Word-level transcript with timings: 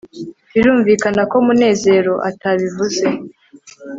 birumvikana 0.51 1.21
ko 1.31 1.37
munezero 1.45 2.13
atabivuze 2.29 3.07